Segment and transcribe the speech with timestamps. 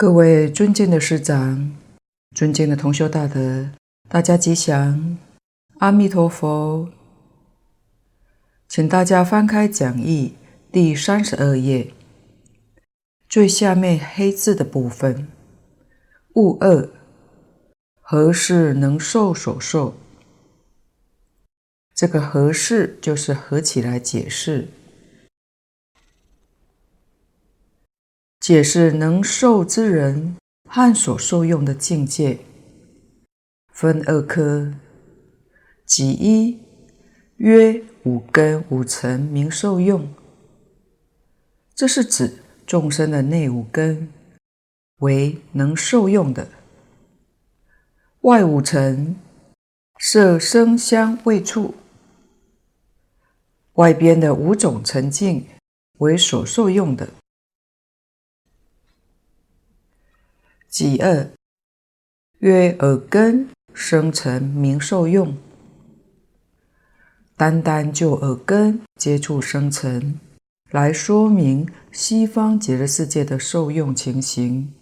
[0.00, 1.76] 各位尊敬的师长，
[2.34, 3.68] 尊敬的同修大德，
[4.08, 5.18] 大家吉祥，
[5.76, 6.88] 阿弥陀佛。
[8.66, 10.36] 请大家翻开讲义
[10.72, 11.92] 第三十二页，
[13.28, 15.28] 最下面黑字的部分，
[16.36, 16.88] 物二，
[18.00, 19.98] 何事能受所受？
[21.94, 24.68] 这个何事就是合起来解释。
[28.40, 30.36] 解释能受之人
[30.66, 32.38] 和所受用的境界，
[33.70, 34.72] 分二科。
[35.84, 36.58] 即一
[37.36, 40.08] 曰五根五尘名受用，
[41.74, 44.08] 这是指众生的内五根
[45.00, 46.48] 为能受用的，
[48.22, 49.16] 外五尘
[49.98, 51.74] 色声香味触，
[53.74, 55.46] 外边的五种尘境
[55.98, 57.06] 为所受用的。
[60.70, 61.28] 己二
[62.38, 65.36] 曰耳根生尘名受用，
[67.36, 70.20] 单单就耳根接触生尘
[70.70, 74.72] 来说明西方极乐世界的受用情形。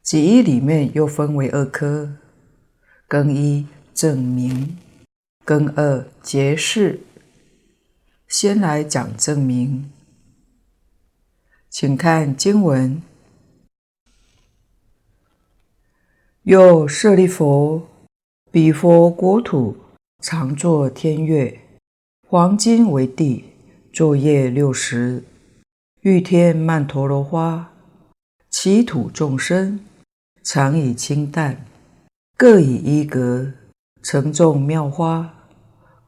[0.00, 2.18] 己一里面又分为二科：
[3.08, 4.78] 根一证明，
[5.44, 7.00] 根二结释。
[8.28, 9.90] 先来讲证明，
[11.68, 13.02] 请看经文。
[16.48, 17.82] 又舍利弗，
[18.50, 19.76] 彼佛国土
[20.22, 21.60] 常作天乐，
[22.26, 23.44] 黄金为地，
[23.92, 25.22] 作业六十，
[26.00, 27.70] 欲天曼陀罗花，
[28.48, 29.78] 其土众生
[30.42, 31.66] 常以清淡，
[32.34, 33.52] 各以一格
[34.02, 35.30] 承种妙花，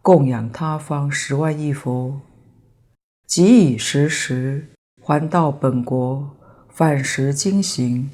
[0.00, 2.18] 供养他方十万亿佛，
[3.26, 4.68] 即以时时
[5.02, 6.30] 还到本国，
[6.70, 8.10] 饭食经行。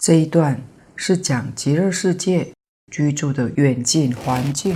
[0.00, 0.66] 这一段
[0.96, 2.54] 是讲极乐世界
[2.90, 4.74] 居住的远近环境，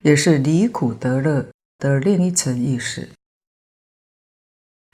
[0.00, 1.48] 也是离苦得乐
[1.78, 3.08] 的另一层意思。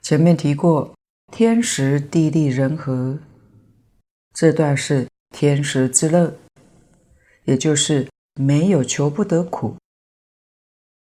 [0.03, 0.93] 前面提过
[1.31, 3.17] 天时地利人和，
[4.31, 6.37] 这段是天时之乐，
[7.45, 9.75] 也就是没有求不得苦。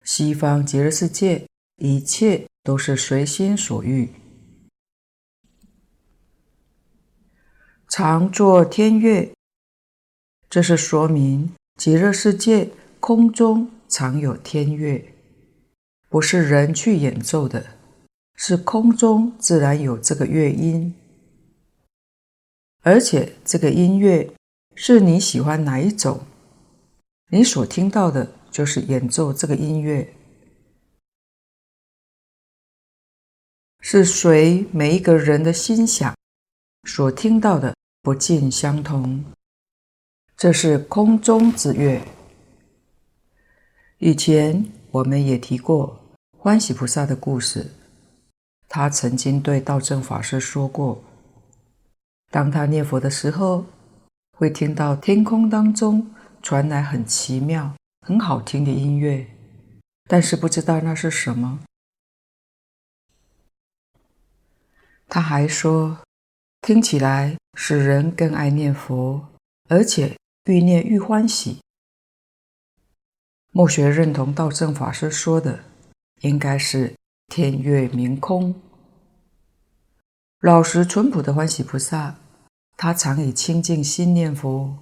[0.05, 1.45] 西方极乐世界
[1.75, 4.09] 一切都是随心所欲。
[7.97, 9.33] 常作天乐，
[10.49, 12.69] 这是说明极乐世界
[12.99, 15.13] 空中常有天乐，
[16.09, 17.65] 不是人去演奏的，
[18.35, 20.93] 是空中自然有这个乐音，
[22.81, 24.29] 而且这个音乐
[24.75, 26.25] 是你喜欢哪一种，
[27.29, 30.13] 你所听到的就是演奏这个音乐，
[33.79, 36.13] 是随每一个人的心想
[36.83, 37.73] 所听到的。
[38.05, 39.25] 不尽相同，
[40.37, 41.99] 这是空中之乐。
[43.97, 45.99] 以前我们也提过
[46.37, 47.71] 欢喜菩萨的故事，
[48.69, 51.03] 他曾经对道正法师说过，
[52.29, 53.65] 当他念佛的时候，
[54.37, 56.13] 会听到天空当中
[56.43, 57.75] 传来很奇妙、
[58.05, 59.25] 很好听的音乐，
[60.07, 61.61] 但是不知道那是什么。
[65.07, 65.97] 他还说，
[66.61, 67.35] 听起来。
[67.55, 69.29] 使人更爱念佛，
[69.69, 70.15] 而且
[70.45, 71.59] 愈念愈欢喜。
[73.51, 75.63] 末学认同道正法师说的，
[76.21, 76.93] 应该是
[77.27, 78.53] 天乐明空。
[80.41, 82.17] 老实淳朴的欢喜菩萨，
[82.75, 84.77] 他常以清净心念佛，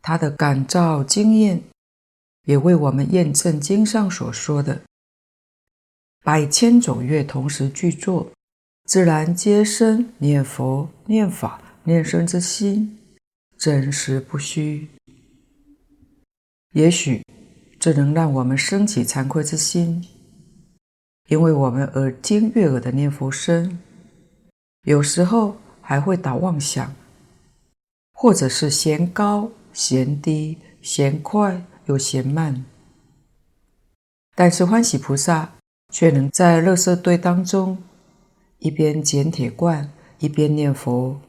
[0.00, 1.64] 他的感召经验，
[2.46, 4.82] 也为我们验证经上所说的
[6.22, 8.30] 百千种乐同时具作，
[8.84, 11.60] 自然皆生念佛念法。
[11.86, 12.98] 念生之心，
[13.58, 14.88] 真实不虚。
[16.72, 17.22] 也许
[17.78, 20.02] 这能让我们升起惭愧之心，
[21.28, 23.78] 因为我们耳听悦耳的念佛声，
[24.84, 26.94] 有时候还会打妄想，
[28.14, 32.64] 或者是嫌高、嫌低、嫌快又嫌慢。
[34.34, 35.52] 但是欢喜菩萨
[35.92, 37.76] 却能在垃圾堆当中，
[38.58, 41.20] 一边捡铁罐，一边念佛。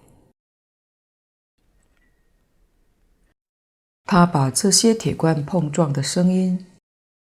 [4.05, 6.63] 他把这些铁罐碰撞的声音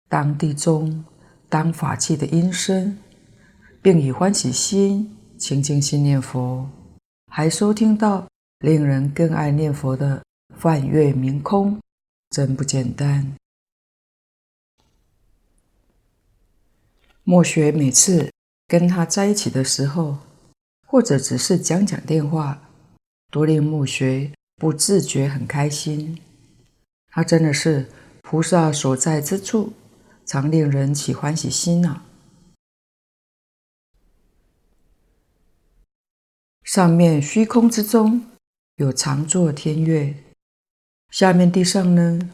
[0.10, 1.06] 当地中，
[1.48, 2.98] 当法器的音声，
[3.81, 6.69] 并以欢喜心、清净心念佛，
[7.31, 8.27] 还收听到
[8.60, 10.22] 令人更爱念佛的
[10.57, 11.80] 梵乐鸣空，
[12.30, 13.33] 真不简单。
[17.24, 18.30] 莫学每次
[18.68, 20.18] 跟他在一起的时候，
[20.86, 22.69] 或者只是讲讲电话，
[23.31, 26.19] 都令莫学不自觉很开心。
[27.16, 27.88] 他真的是
[28.24, 29.72] 菩萨所在之处，
[30.26, 32.06] 常令人起欢喜心呐、啊。
[36.66, 38.26] 上面虚空之中
[38.76, 40.14] 有常坐天乐，
[41.10, 42.30] 下面地上呢，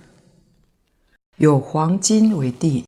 [1.37, 2.85] 有黄金为地。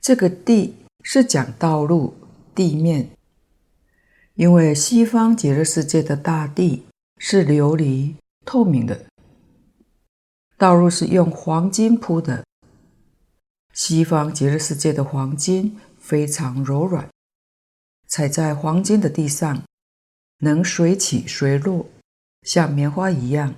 [0.00, 0.74] 这个地
[1.04, 2.16] 是讲道路
[2.56, 3.10] 地面，
[4.34, 6.82] 因为西方极乐世界的大地
[7.18, 9.06] 是琉璃透明的，
[10.58, 12.44] 道路是用黄金铺的。
[13.74, 17.10] 西方极乐世界的黄金非常柔软，
[18.06, 19.62] 踩在黄金的地上，
[20.38, 21.86] 能随起随落，
[22.42, 23.54] 像棉花一样，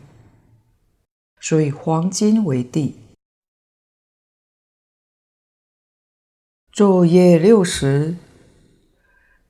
[1.38, 2.96] 所以黄金为地。
[6.72, 8.16] 昼夜六时，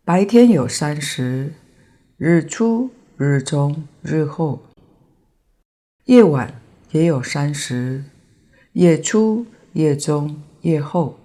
[0.05, 1.55] 白天有三时，
[2.19, 4.61] 日出、日中、日后；
[6.05, 8.05] 夜晚也有三十，
[8.73, 11.19] 夜初、夜中、夜后，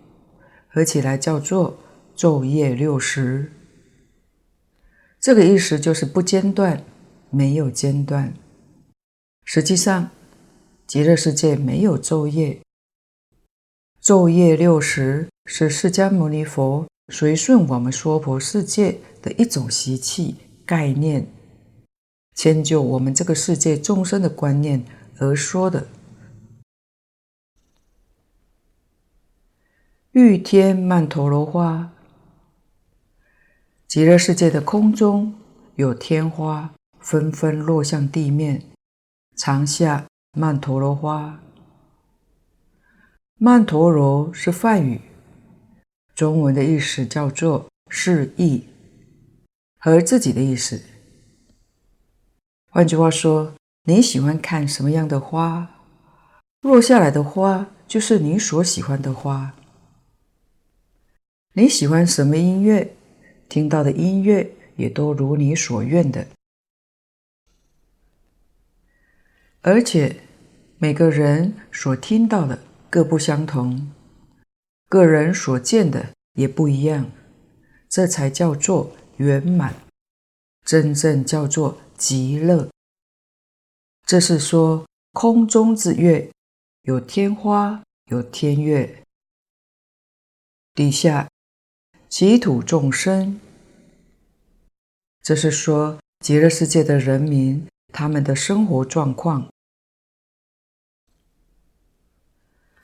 [0.68, 1.80] 合起来叫做
[2.16, 3.52] 昼夜六时。
[5.20, 6.84] 这个意思就是不间断，
[7.30, 8.34] 没有间断。
[9.46, 10.10] 实际上，
[10.86, 12.60] 极乐世界没有昼夜。
[14.02, 21.26] 昼夜六时是释迦牟尼佛随顺我们娑婆世界的一种习气概念，
[22.36, 24.84] 迁就我们这个世界众生的观念
[25.24, 25.88] 而说的。
[30.12, 31.92] 玉天曼陀罗花，
[33.88, 35.34] 极乐世界的空中
[35.76, 38.62] 有天花纷纷落向地面，
[39.36, 40.06] 长下
[40.38, 41.40] 曼陀罗花。
[43.40, 45.02] 曼陀罗是梵语，
[46.14, 48.68] 中文的意思叫做示意
[49.80, 50.82] 和自己的意思。
[52.70, 53.54] 换句话说，
[53.86, 55.82] 你喜欢看什么样的花，
[56.62, 59.54] 落下来的花就是你所喜欢的花。
[61.54, 62.96] 你喜欢什么音乐，
[63.50, 66.28] 听到的音乐也都如你所愿的。
[69.62, 70.22] 而且
[70.78, 72.60] 每个人所听到的。
[72.94, 73.92] 各不相同，
[74.88, 77.10] 个人所见的也不一样，
[77.90, 79.74] 这才叫做圆满，
[80.64, 82.70] 真正叫做极乐。
[84.06, 86.30] 这是说空中之月，
[86.82, 87.82] 有天花，
[88.12, 89.04] 有天月，
[90.74, 91.30] 底下
[92.10, 93.40] 其土众生。
[95.22, 99.48] 这是说极乐世界的人民，他们的生活状况。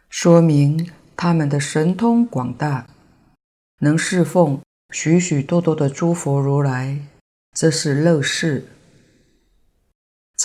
[0.09, 2.87] 说明他们的神通广大，
[3.79, 4.61] 能侍奉
[4.91, 7.05] 许许多多的诸佛如来，
[7.51, 8.69] 这是乐事。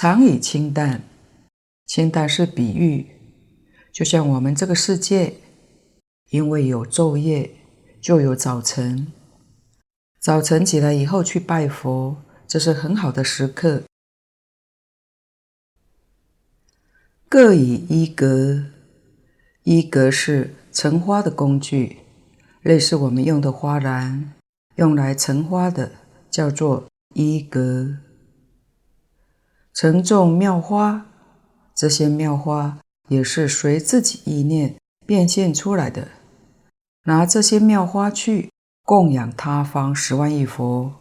[0.04, 1.00] 常以清淡，
[1.86, 3.06] 清淡是比喻，
[3.90, 5.36] 就像我们这个世界，
[6.28, 7.50] 因为有昼夜，
[8.02, 9.10] 就有早晨。
[10.20, 13.84] 早晨起来以后去拜佛，这是很好的时刻。
[17.30, 18.62] 各以一格，
[19.62, 22.00] 一格是盛花的工具，
[22.60, 24.34] 类似我们用的花篮，
[24.76, 25.92] 用来盛花的
[26.30, 26.84] 叫做
[27.14, 27.96] 一格。
[29.74, 31.04] 盛种妙花，
[31.74, 32.78] 这些妙花
[33.08, 36.06] 也是随自己意念变现出来的。
[37.06, 38.52] 拿这些妙花去
[38.84, 40.94] 供养他方十万亿佛，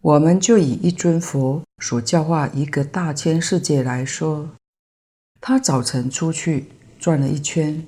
[0.00, 4.50] 我们就以一尊佛所教化一个大千世界来说。
[5.40, 6.66] 他早晨出去
[6.98, 7.86] 转了一圈，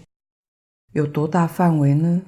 [0.93, 2.23] 有多大范围呢？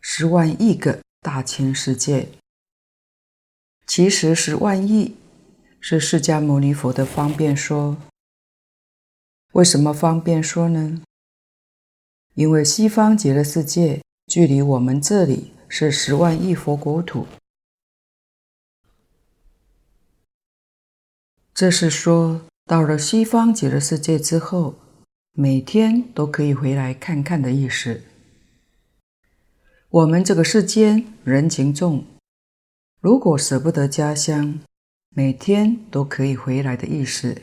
[0.00, 2.28] 十万亿个大千世界。
[3.86, 5.16] 其实十万亿
[5.80, 7.96] 是释迦牟尼佛的方便说。
[9.52, 11.02] 为什么方便说呢？
[12.34, 17.26] 因为西方极乐世界距离我们这里是十万亿佛国土。
[21.52, 22.42] 这是说。
[22.64, 24.76] 到了西方极乐世界之后，
[25.32, 28.02] 每天都可以回来看看的意思。
[29.90, 32.06] 我们这个世间人情重，
[33.02, 34.60] 如果舍不得家乡，
[35.08, 37.42] 每天都可以回来的意思。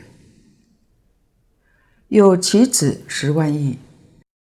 [2.08, 3.78] 有岂止十万亿，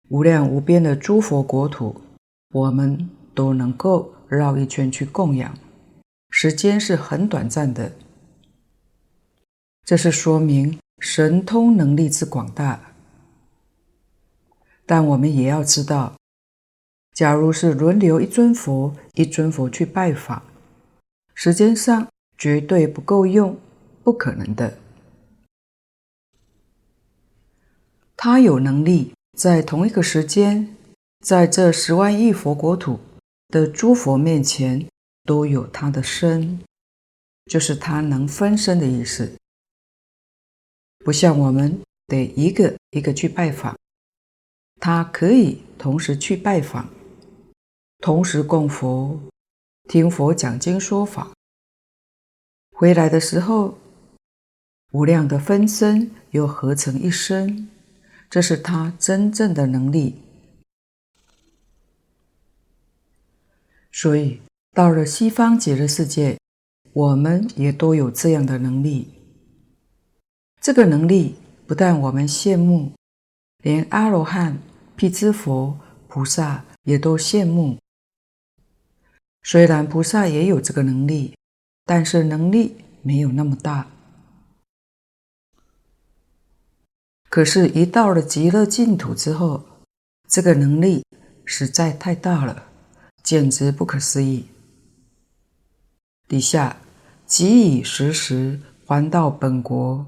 [0.09, 1.99] 无量无边的诸佛国土，
[2.53, 5.57] 我们都能够绕一圈去供养，
[6.29, 7.93] 时间是很短暂的。
[9.83, 12.93] 这是说明神通能力之广大。
[14.85, 16.15] 但我们也要知道，
[17.15, 20.43] 假如是轮流一尊佛一尊佛去拜访，
[21.39, 23.55] 时间上绝对不够用，
[24.03, 24.79] 不可能的。
[28.15, 30.75] 他有能力在同一个时间，
[31.19, 32.99] 在这十万亿佛国土
[33.49, 34.87] 的诸佛面前，
[35.25, 36.59] 都有他的身，
[37.45, 39.37] 就是他能分身的意思。
[41.05, 43.77] 不像我们得一个一个去拜访。
[44.79, 46.89] 他可以同时去拜访，
[47.99, 49.19] 同时供佛，
[49.87, 51.31] 听佛讲经说法。
[52.71, 53.77] 回来的时候，
[54.91, 57.69] 无量的分身又合成一身，
[58.29, 60.21] 这是他真正的能力。
[63.91, 64.41] 所以
[64.73, 66.37] 到了西方极乐世界，
[66.91, 69.13] 我们也都有这样的能力。
[70.59, 72.91] 这个能力不但我们羡慕。
[73.63, 74.59] 连阿罗汉、
[74.95, 77.77] 辟支佛、菩萨也都羡慕。
[79.49, 81.33] 虽然菩萨也有这个能力，
[81.85, 83.87] 但是能力没有那么大。
[87.29, 89.63] 可是，一到了极乐净土之后，
[90.27, 91.05] 这个能力
[91.45, 92.67] 实在太大了，
[93.23, 94.47] 简直不可思议。
[96.27, 96.81] 底下
[97.25, 100.05] 即以时时还到本国。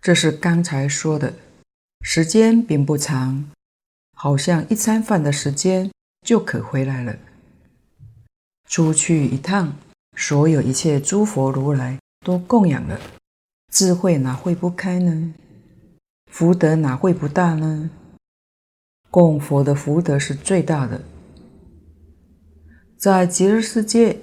[0.00, 1.34] 这是刚才说的，
[2.00, 3.50] 时间并不长，
[4.22, 5.90] 好像一餐饭的时间
[6.26, 7.16] 就可回来了。
[8.68, 9.74] 出去一趟，
[10.14, 13.00] 所有一切诸佛如来都供养了，
[13.72, 15.32] 智慧哪会不开呢？
[16.30, 17.88] 福德哪会不大呢？
[19.10, 21.00] 供佛的福德是最大的，
[22.98, 24.18] 在极乐世界，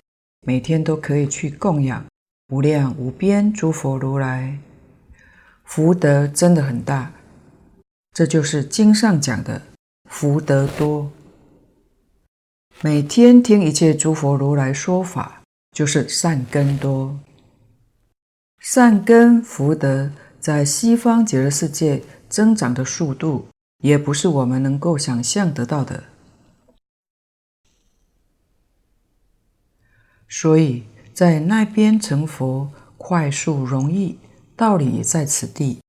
[0.46, 2.06] 每天都可以去供养
[2.50, 4.60] 无量无边诸佛如来。
[5.64, 7.12] 福德真的很大，
[8.14, 9.64] 这就是经上讲的
[10.08, 11.12] 福德多。
[12.82, 17.20] 每天听一切诸佛如来说法，就是善根多。
[18.60, 23.48] 善根福德在西方极乐世界增长的速度，
[23.84, 26.04] 也不是我们能够想象得到的。
[30.28, 30.84] 所以
[31.14, 34.18] 在那边成佛，快速容易。
[34.56, 35.80] 道理也在此地，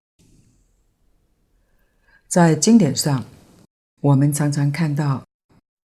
[2.27, 3.25] 在经典上，
[4.00, 5.25] 我们常常看到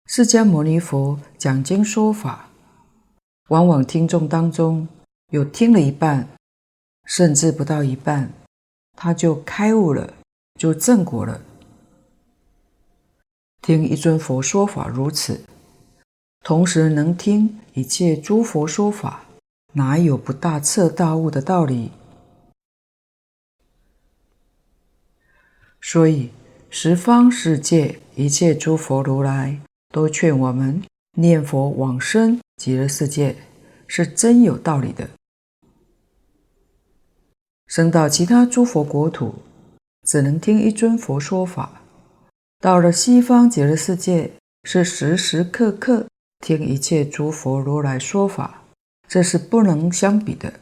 [0.05, 2.47] 释迦牟尼佛讲经说法，
[3.49, 4.87] 往往听众当中
[5.31, 6.29] 有听了一半，
[7.05, 8.31] 甚至不到一半，
[8.95, 10.13] 他就开悟了，
[10.59, 11.41] 就证果了。
[13.63, 15.41] 听一尊佛说法如此，
[16.41, 19.23] 同时能听一切诸佛说法，
[19.71, 21.91] 哪有不大彻大悟的道理？
[25.81, 26.29] 所以，
[26.69, 30.81] 十方世界一切诸佛如来都劝我们
[31.17, 33.35] 念佛往生极乐世界，
[33.87, 35.09] 是真有道理的。
[37.67, 39.35] 生到其他诸佛国土，
[40.07, 41.81] 只能听一尊佛说法；
[42.59, 44.31] 到了西方极乐世界，
[44.63, 46.07] 是时时刻刻
[46.39, 48.63] 听一切诸佛如来说法，
[49.07, 50.53] 这是不能相比的。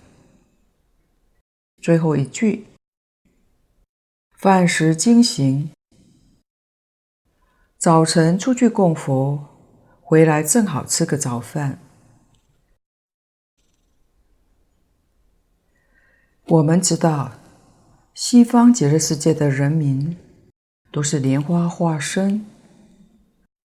[1.81, 2.65] 最后一句。
[4.37, 5.69] 饭食经行，
[7.81, 9.43] 早晨出去供佛，
[10.01, 11.79] 回来正好吃个早饭。
[16.45, 17.31] 我们知道，
[18.13, 20.15] 西方极乐世界的人民
[20.91, 22.45] 都是莲花化身，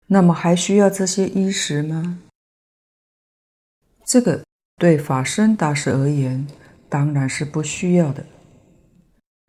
[0.05, 2.19] 那么还需要这些衣食吗？
[4.05, 4.45] 这个
[4.77, 6.47] 对法身大师而言，
[6.87, 8.25] 当然是不需要的。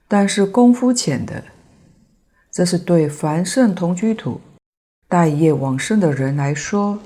[0.08, 1.44] 但是功夫浅的，
[2.50, 4.40] 这是对凡圣同居土
[5.10, 6.98] 待业往生的人来说，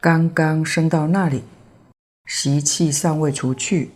[0.00, 1.44] 刚刚升到那里，
[2.24, 3.92] 习气尚未除去，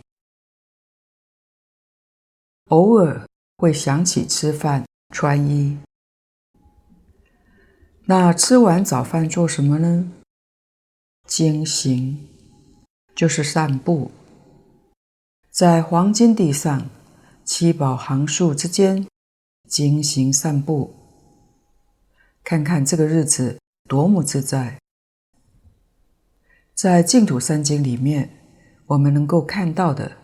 [2.65, 5.79] 偶尔会想起吃饭穿衣。
[8.05, 10.11] 那吃完早饭做什么呢？
[11.25, 12.29] 经行，
[13.15, 14.11] 就是散步。
[15.49, 16.87] 在黄金地上，
[17.43, 19.07] 七宝行树之间，
[19.69, 20.93] 经行散步，
[22.43, 24.79] 看看这个日子多么自在。
[26.73, 28.29] 在净土三经里面，
[28.87, 30.17] 我们能够看到的，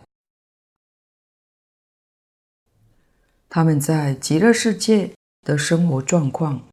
[3.48, 6.68] 他们在极乐世界的生活状况，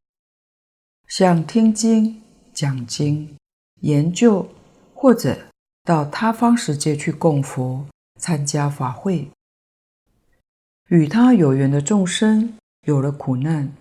[1.07, 3.37] 像听经、讲经、
[3.81, 4.49] 研究，
[4.93, 5.47] 或者
[5.83, 7.85] 到他方世界去供佛。
[8.15, 9.31] 参加法会，
[10.87, 13.71] 与他有缘的众生有了苦难，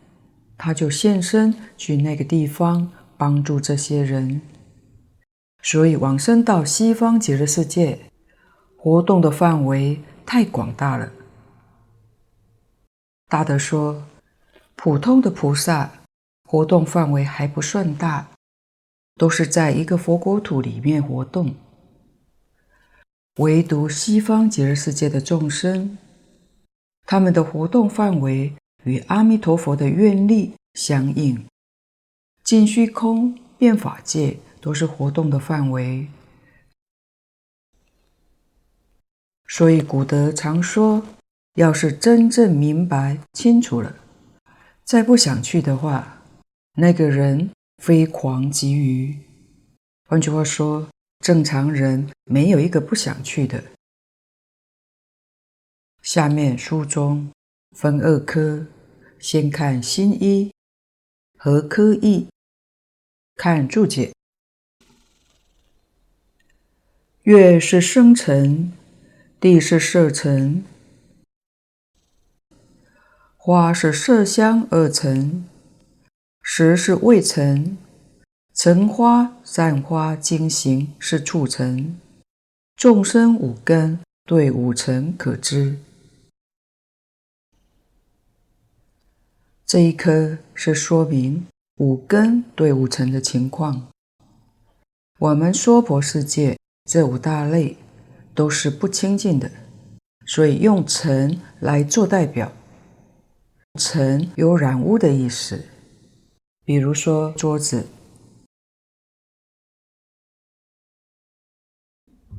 [0.57, 4.41] 他就现身去那个地方帮助这些人。
[5.63, 7.99] 所以往生到西方极乐世界，
[8.77, 11.13] 活动的范围太广大了。
[13.29, 14.05] 大德说，
[14.77, 15.91] 普通的菩萨
[16.45, 18.29] 活动范围还不算大，
[19.17, 21.55] 都是在一个佛国土里面活动。
[23.37, 25.97] 唯独西方极乐世界的众生，
[27.07, 31.47] 他们的活动范围与阿弥陀佛的愿力相应，
[32.43, 36.09] 尽虚空、遍法界都是活动的范围。
[39.47, 41.05] 所以古德常说，
[41.55, 43.95] 要是真正明白清楚了，
[44.83, 46.23] 再不想去的话，
[46.77, 47.51] 那个人
[47.83, 49.19] 非狂即愚。
[50.09, 50.89] 换句话说，
[51.21, 53.63] 正常人没有一个不想去的。
[56.01, 57.31] 下面书中
[57.77, 58.67] 分二科，
[59.23, 60.53] 先看新一
[61.39, 62.27] 和科义，
[63.37, 64.11] 看注解。
[67.23, 68.73] 月是生辰，
[69.39, 70.65] 地是色尘，
[73.37, 75.49] 花是色香二尘，
[76.43, 77.79] 时是味尘，
[78.53, 81.97] 尘花散花经行是触尘，
[82.75, 85.79] 众生五根对五尘可知。
[89.73, 93.89] 这一颗是说明五根对五尘的情况。
[95.19, 97.79] 我们娑婆世界这五大类
[98.35, 99.51] 都是不清净的，
[100.27, 102.53] 所以用尘来做代表。
[103.81, 105.65] 尘有染污的意思，
[106.67, 107.87] 比如说桌子，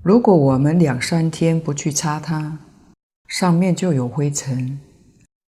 [0.04, 2.60] 如果我们两三天不去擦它，
[3.28, 4.80] 上面就有灰尘，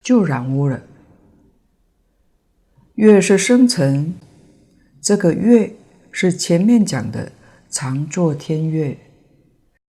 [0.00, 0.82] 就染污了。
[2.98, 4.12] 月是生辰，
[5.00, 5.72] 这个月
[6.10, 7.30] 是前面讲的
[7.70, 8.98] 常作天月，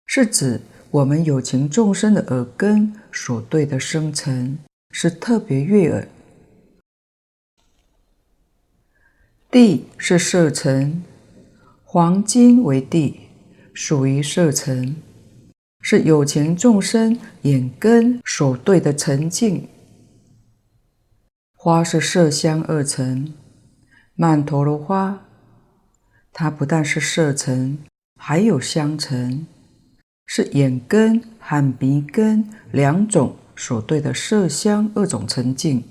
[0.08, 0.60] 是指
[0.92, 4.60] 我们有情众生的耳根所对的生辰，
[4.92, 6.06] 是特别悦耳。
[9.50, 11.02] 地是色尘，
[11.86, 13.22] 黄金为地，
[13.74, 14.98] 属于色尘，
[15.80, 19.66] 是有情众生眼根所对的尘境。
[21.68, 23.34] 花是色香二尘，
[24.16, 25.26] 曼陀罗花，
[26.32, 27.80] 它不但是色尘，
[28.16, 29.46] 还有香尘，
[30.26, 35.84] 是眼根和鼻根两种所对的色香二种尘境。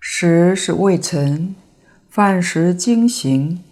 [0.00, 1.56] 食是味尘，
[2.08, 3.64] 饭食经行，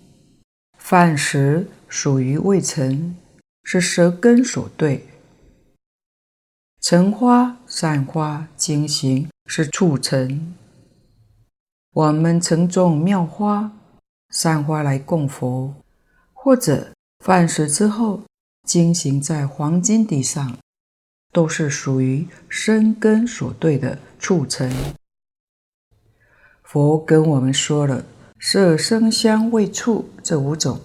[0.77, 3.15] 饭食属于味尘，
[3.63, 5.07] 是舌根所对。
[6.81, 10.57] 尘花散花经行是促成。
[11.93, 13.71] 我们曾种妙花，
[14.31, 15.73] 散花来供佛，
[16.33, 16.93] 或者
[17.25, 18.23] 饭食之后
[18.67, 20.59] 经行在黄金地上，
[21.33, 24.69] 都是属于生根所对的促成。
[26.65, 28.05] 佛跟我们说了
[28.41, 30.81] 色声香味触这五种，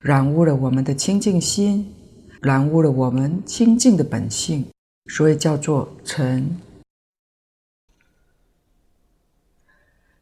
[0.00, 1.94] 染污了我们的清净心，
[2.42, 4.66] 染污了我们清净的本性。
[5.08, 6.60] 所以叫做尘。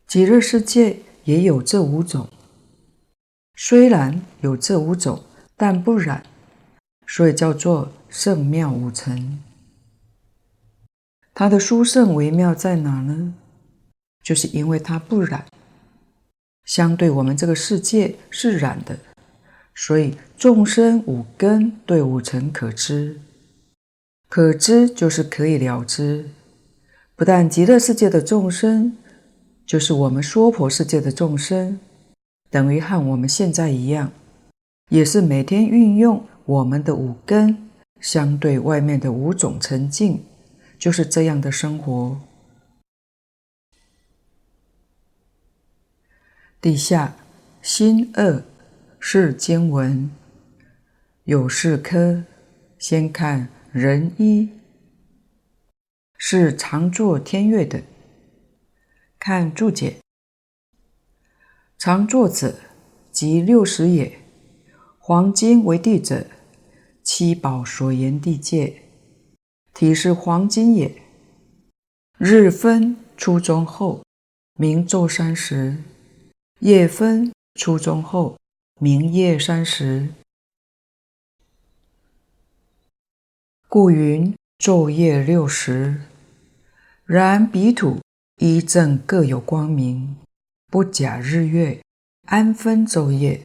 [0.07, 2.29] 极乐世界也有这五种，
[3.57, 5.25] 虽然有这五种，
[5.57, 6.25] 但不染，
[7.07, 9.43] 所以叫做圣妙五尘。
[11.35, 13.35] 它的殊胜微妙在哪呢？
[14.23, 15.45] 就是因为它不染，
[16.65, 18.99] 相对我们这个世界是染的，
[19.75, 23.21] 所以众生五根对五尘可知。
[24.29, 26.31] 可知就是可以了知，
[27.15, 28.97] 不但极乐世界的众生，
[29.65, 31.79] 就是我们娑婆世界的众生，
[32.51, 34.13] 等于和我们现在一样，
[34.91, 37.69] 也是每天运用我们的五根，
[38.01, 40.25] 相对外面的五种尘境，
[40.77, 42.21] 就是这样的生活。
[46.61, 47.15] 底下
[47.63, 48.43] 心二
[48.99, 50.11] 是经文，
[51.25, 52.25] 有事科，
[52.77, 53.49] 先看。
[53.79, 54.49] 人一
[56.17, 57.83] 是常作天月的，
[59.19, 59.99] 看注解。
[61.77, 62.59] 常作者，
[63.13, 64.19] 即六十也。
[64.99, 66.27] 黄金为地者，
[67.03, 68.81] 七宝所言地界，
[69.75, 71.03] 体是黄金也。
[72.17, 74.03] 日分初中后，
[74.59, 75.77] 名昼三时；
[76.61, 78.39] 夜分初中后，
[78.81, 80.09] 名夜三时。
[83.79, 86.01] 故云昼夜六时。
[87.05, 88.01] 然彼土
[88.37, 90.17] 一正各有光明，
[90.69, 91.83] 不假日月，
[92.27, 93.45] 安分昼夜，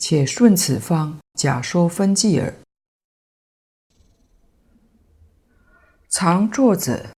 [0.00, 2.54] 且顺此方假说分际耳。
[6.08, 7.10] 常作者，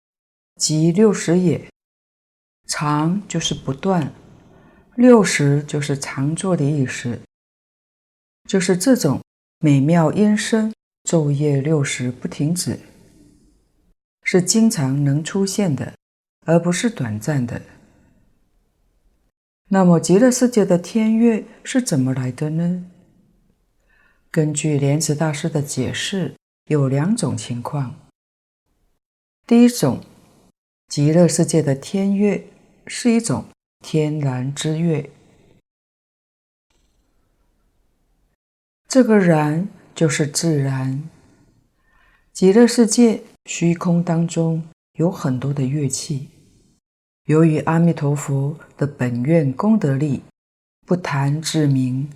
[0.57, 1.69] 即六十也。
[2.67, 4.11] 常就是不断，
[4.95, 7.21] 六十就是常作的意思，
[8.49, 9.21] 就是这种
[9.59, 10.73] 美妙音声，
[11.05, 12.81] 昼夜六时不停止，
[14.23, 15.93] 是经常能出现的，
[16.47, 17.61] 而不是短暂的。
[19.69, 22.87] 那么极乐世界的天乐是怎么来的呢？
[24.31, 26.35] 根据莲池大师的解释，
[26.69, 27.95] 有两种情况。
[29.47, 30.03] 第一种，
[30.89, 32.47] 极乐世界的天乐
[32.87, 33.45] 是一种
[33.81, 35.11] 天然之乐，
[38.89, 41.09] 这个然就是自然。
[42.33, 46.29] 极乐世界虚空当中有很多的乐器，
[47.27, 50.23] 由于阿弥陀佛的本愿功德力
[50.85, 52.11] 不弹自鸣，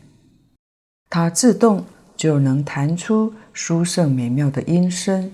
[1.08, 1.86] 它自动
[2.16, 5.32] 就能弹出殊胜美妙的音声。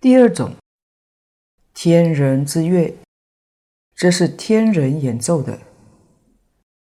[0.00, 0.54] 第二种，
[1.72, 2.94] 天人之乐，
[3.96, 5.60] 这是天人演奏的。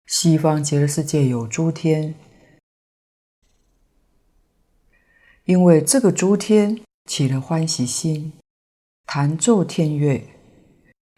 [0.07, 2.15] 西方极乐世界有诸天，
[5.47, 8.33] 因为这个诸天起了欢喜心，
[9.05, 10.21] 弹奏天乐，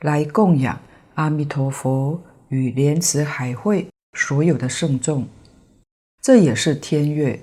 [0.02, 0.80] 来供养
[1.16, 5.28] 阿弥陀佛与莲池海会所有的圣众，
[6.22, 7.40] 这也是天乐，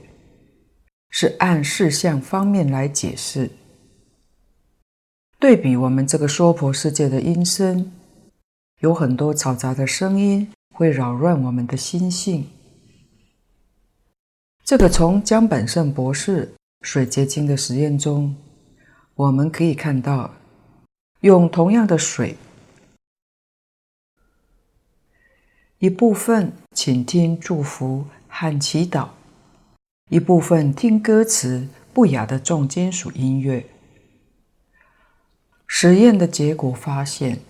[1.11, 3.51] 是按事项方面来解释。
[5.41, 7.93] 对比我们这个娑婆世界的音声，
[8.79, 12.49] 有很多嘈杂的声音会扰乱我们的心性。
[14.65, 18.37] 这个从江本胜博士水结晶的实验中，
[19.15, 20.35] 我们可以看到，
[21.21, 22.37] 用同样的水，
[25.79, 29.09] 一部分倾听祝福和祈祷，
[30.11, 33.69] 一部分听歌词不雅的重金属音乐。
[35.67, 37.41] 实验的结果发现，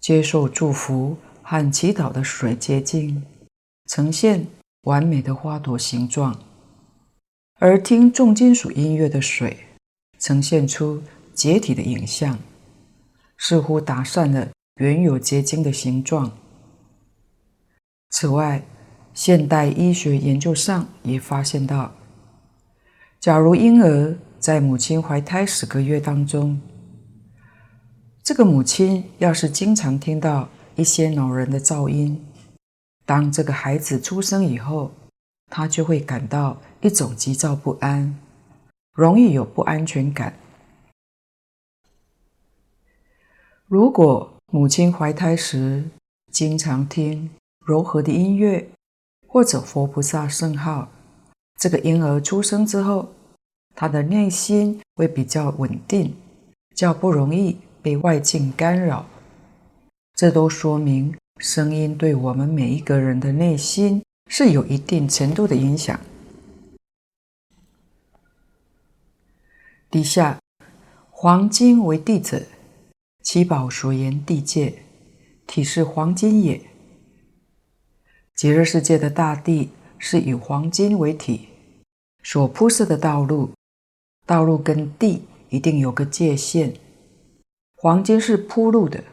[0.00, 3.24] 接受祝福和祈祷的水结晶
[3.86, 4.48] 呈现
[4.82, 6.36] 完美的花朵形状，
[7.58, 9.56] 而听重金属音乐的水
[10.18, 12.38] 呈现出解体的影像，
[13.38, 16.30] 似乎打散了原有结晶的形状。
[18.10, 18.62] 此外，
[19.14, 21.94] 现代医学研究上也发现到，
[23.18, 26.60] 假如婴儿在母亲怀胎十个月当中，
[28.22, 32.22] 这个母亲要是经常听到一些恼人的噪音，
[33.06, 34.92] 当这个孩子出生以后，
[35.50, 38.16] 他就会感到一种急躁不安，
[38.94, 40.34] 容易有不安全感。
[43.66, 45.82] 如果母亲怀胎时
[46.30, 47.28] 经常听
[47.66, 48.70] 柔和的音乐
[49.26, 50.88] 或者佛菩萨圣号，
[51.58, 53.12] 这个婴儿出生之后，
[53.74, 56.14] 他的内心会比较稳定，
[56.76, 57.58] 较不容易。
[57.82, 59.06] 被外境干扰，
[60.14, 66.00] 这都说明声音对我们每一个人的内心是有一定程度的影响。
[69.90, 70.38] 底下，
[71.10, 72.42] 黄金为地者，
[73.22, 74.82] 七宝所言地界，
[75.46, 76.60] 体是黄金也。
[78.34, 81.48] 极乐世界的大地是以黄金为体，
[82.22, 83.52] 所铺设的道路，
[84.26, 86.74] 道路跟地一定有个界限。
[87.76, 89.04] 黄金是铺路的，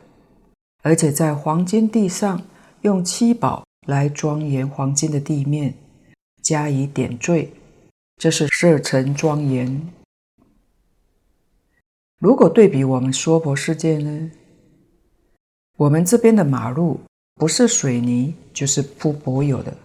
[0.81, 2.41] 而且在黄金地上
[2.81, 5.75] 用七宝来庄严黄金的地面，
[6.41, 7.53] 加以点缀，
[8.17, 9.93] 这是色尘庄严。
[12.23, 14.31] 如果对比我们娑婆世界呢？
[15.75, 17.01] 我们这边的马路
[17.35, 19.75] 不是水泥就是铺柏油的，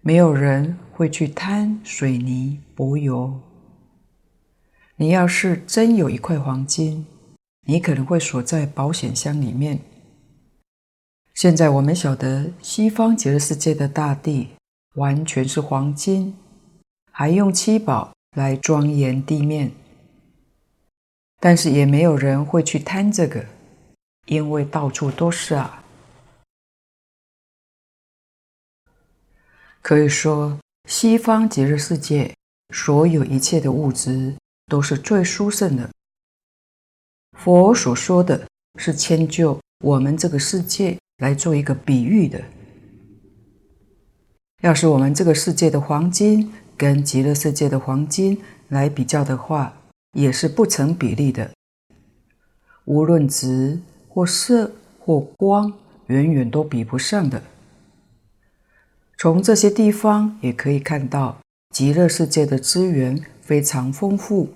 [0.00, 3.38] 没有人会去贪水泥柏油。
[4.96, 7.04] 你要是真有一块黄金，
[7.66, 9.80] 你可能会锁在保险箱里面。
[11.34, 14.48] 现在我们晓得西方极乐世界的大地
[14.94, 16.34] 完全是黄金，
[17.10, 19.72] 还用七宝来庄严地面，
[21.40, 23.46] 但是也没有人会去贪这个，
[24.26, 25.84] 因为到处都是啊。
[29.80, 32.34] 可以说，西方极乐世界
[32.74, 34.36] 所有一切的物质。
[34.68, 35.90] 都是最殊胜的。
[37.36, 42.42] 佛所说的是迁就我们这个世界来做一个比喻的。
[44.62, 49.74] 要是我们这个世界的黄金跟极乐世界的黄金来比较的话，
[50.12, 51.50] 也是不成比例的。
[52.84, 55.72] 无论值或色或光，
[56.06, 57.42] 远远都比不上的。
[59.16, 61.38] 从这些地方也可以看到，
[61.72, 64.48] 极乐世界的资源非常丰富。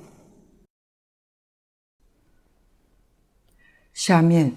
[3.94, 4.52] 下面，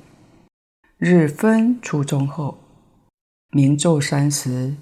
[0.97, 2.57] 日分初中后，
[3.51, 4.75] 明昼三时；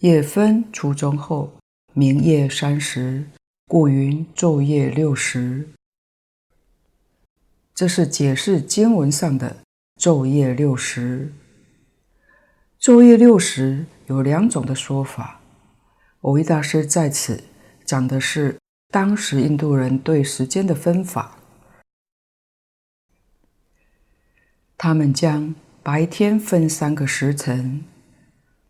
[0.00, 1.50] 夜分初中后，
[1.96, 3.24] 明夜三时。
[3.66, 5.68] 故云昼夜六时。
[7.72, 9.58] 这是解释经文上的
[9.96, 11.32] 昼夜六时。
[12.80, 15.40] 昼夜六时有两种的说法。
[16.20, 17.44] 蕅益大师在此
[17.84, 21.38] 讲的是当时印度人对时间的分法。
[24.76, 27.84] 他们将白天分三个时辰：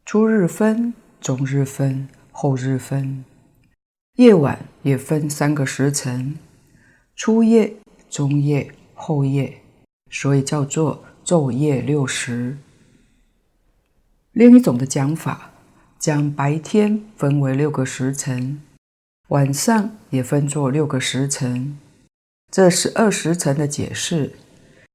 [0.04, 3.22] 初日分、中日分、后日分；
[4.16, 6.34] 夜晚也分三个时辰：
[7.14, 7.76] 初夜、
[8.10, 9.60] 中夜、后夜。
[10.10, 12.58] 所以叫做昼夜六时。
[14.32, 15.52] 另一种的讲法，
[15.98, 18.60] 将白天分为六个时辰，
[19.28, 21.78] 晚上也分作六个时辰。
[22.50, 24.34] 这十二时辰的解释。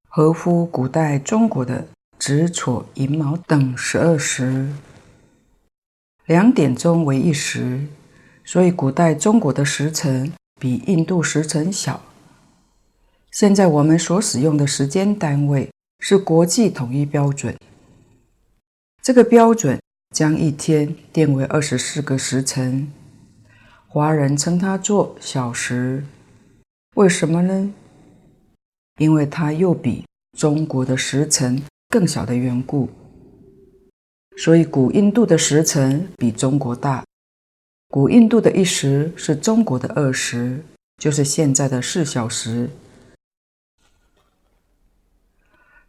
[0.07, 4.67] 合乎古代中国的子丑寅卯等十二时，
[6.29, 7.79] 两点钟为一时，
[8.45, 11.99] 所以古代中国的时辰比印度时辰小。
[13.31, 15.67] 现在我们所使用的时间单位
[16.01, 17.57] 是国际统一标准，
[19.01, 19.81] 这个标准
[20.15, 22.93] 将一天定为二十四个时辰，
[23.87, 26.05] 华人称它做小时。
[26.93, 27.73] 为什么呢？
[28.99, 30.05] 因为它又比
[30.37, 32.87] 中国的时辰更小的缘故，
[34.41, 37.03] 所以古印度的时辰比中国大。
[37.89, 40.63] 古印度的一时是中国的二时，
[40.97, 42.69] 就是现在的四小时。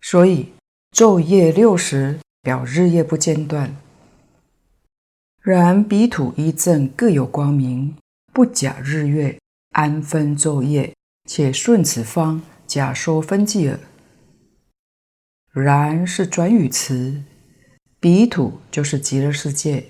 [0.00, 0.48] 所以
[0.90, 3.76] 昼夜六时表日夜不间断。
[5.40, 7.94] 然彼土一正各有光明，
[8.32, 9.38] 不假日月，
[9.70, 10.92] 安分昼夜，
[11.28, 12.42] 且顺此方。
[12.66, 13.78] 假说分际耳。
[15.52, 17.22] 然是转语词，
[18.00, 19.84] 彼土就是极乐世界。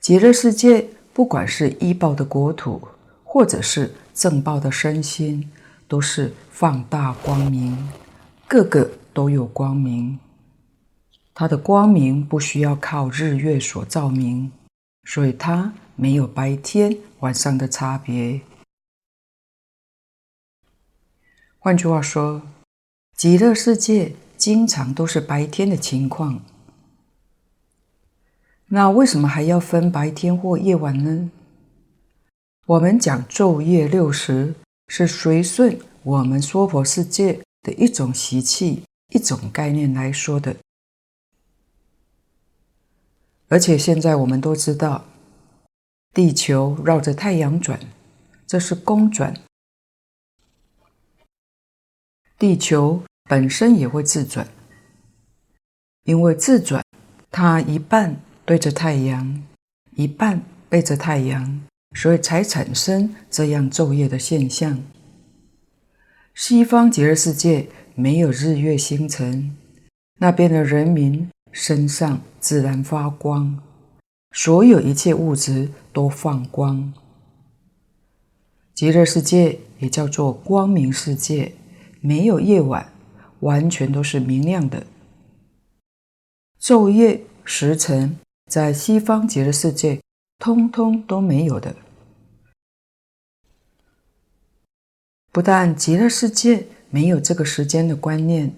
[0.00, 2.88] 极乐世界不管是依报的国土，
[3.22, 5.48] 或者是正报的身心，
[5.86, 7.78] 都是放大光明，
[8.48, 10.18] 个个都有光明。
[11.32, 14.50] 它的光明不需要靠日月所照明，
[15.04, 18.40] 所以它没有白天晚上的差别。
[21.60, 22.42] 换句话说，
[23.16, 26.42] 极乐世界经常都是白天的情况。
[28.74, 31.30] 那为什么还要分白天或夜晚呢？
[32.64, 34.54] 我们讲昼夜六时，
[34.88, 40.56] 是随顺我们娑婆世界的一种习气、一种概念来说的。
[43.48, 45.04] 而且现在我们都知道，
[46.14, 47.78] 地球绕着太阳转，
[48.46, 49.34] 这是公转。
[52.38, 54.48] 地球本身也会自转，
[56.04, 56.82] 因为自转，
[57.30, 59.42] 它一半对着太阳，
[59.94, 61.62] 一半背着太阳，
[61.94, 64.82] 所以才产生这样昼夜的现象。
[66.34, 69.56] 西方极乐世界没有日月星辰，
[70.18, 73.62] 那边的人民身上自然发光，
[74.32, 76.92] 所有一切物质都放光。
[78.74, 81.52] 极乐世界也叫做光明世界。
[82.04, 82.90] 没有夜晚，
[83.38, 84.84] 完全都是明亮的。
[86.60, 88.16] 昼夜时辰
[88.52, 89.98] 在西方极乐世界
[90.38, 91.74] 通通都没有的。
[95.30, 98.54] 不但极乐世界没有这个时间的观念，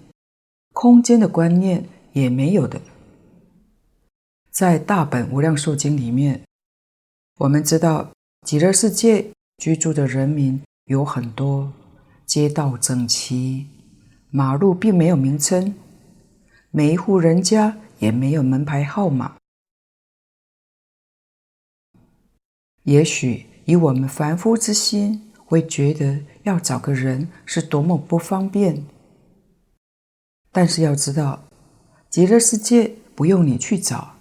[0.73, 2.81] 空间的观念也没有的。
[4.51, 6.43] 在大本无量寿经里面，
[7.37, 8.11] 我们知道
[8.45, 11.71] 极乐世界居住的人民有很多。
[12.25, 13.67] 街道整齐，
[14.29, 15.73] 马路并没有名称，
[16.71, 19.37] 每一户人家也没有门牌号码。
[22.85, 28.85] 也许以我们凡夫之心，会觉得要找个人是多么不方便。
[30.51, 31.43] 但是要知道，
[32.09, 34.15] 极乐世界不用你去找，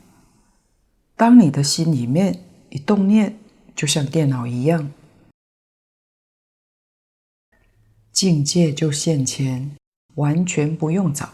[1.14, 3.36] 当你的心里面一动念，
[3.76, 4.90] 就像电脑一样。
[8.12, 9.76] 境界就现前，
[10.14, 11.30] 完全不用找。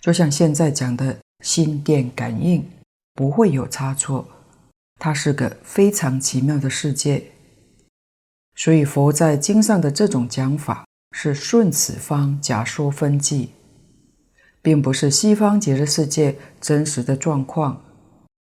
[0.00, 2.68] 就像现在讲的心电感应，
[3.14, 4.26] 不会有差错。
[4.98, 7.32] 它是个非常奇妙的世界。
[8.54, 13.50] 所以佛在经上的这种讲法是顺此方假说分际，
[14.62, 17.84] 并不是西方极乐世界真实的状况，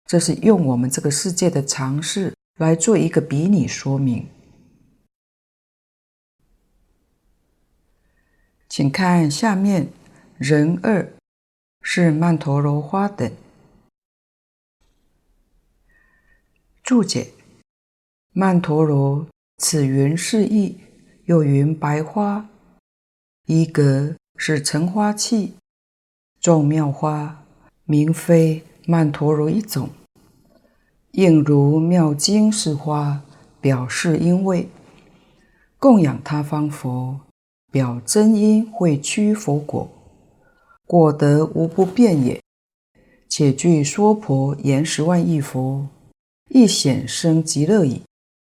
[0.06, 4.28] 这是用我们这个世界的常识来做一个比拟说明。
[8.68, 9.88] 请看下面，
[10.38, 11.12] 人二
[11.82, 13.30] 是曼陀罗花等。
[16.87, 17.33] 注解：
[18.33, 19.27] 曼陀罗。
[19.59, 20.77] 此云是意，
[21.25, 22.49] 又云白花。
[23.46, 25.55] 一格是成花器，
[26.40, 27.44] 众妙花，
[27.87, 29.90] 名非曼陀罗一种，
[31.11, 33.20] 应如妙经是花，
[33.61, 34.68] 表示因位，
[35.81, 37.18] 供养他方佛，
[37.72, 39.90] 表真因会趋佛果，
[40.87, 42.40] 果德无不变也。
[43.29, 45.88] 且据说婆言十万亿佛，
[46.48, 48.02] 亦显生极乐矣。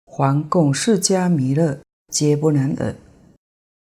[0.06, 1.82] 还共释迦弥勒，
[2.12, 2.96] 皆不能尔。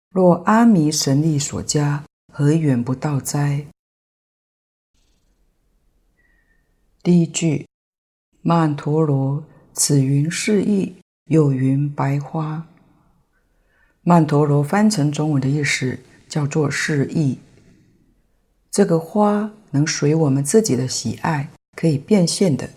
[0.09, 3.67] 若阿弥神力所加，何远不到哉？
[7.03, 7.67] 第一句，
[8.41, 10.95] 曼陀罗，此云是意，
[11.25, 12.67] 又云白花。
[14.01, 17.37] 曼陀罗翻成中文的意思叫做是意。
[18.71, 22.69] 这个花能随我们自己的喜爱，可以变现的。